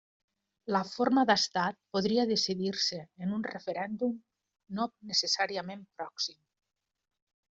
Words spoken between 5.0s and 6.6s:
necessàriament pròxim.